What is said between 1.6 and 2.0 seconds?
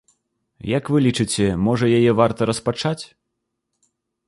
можа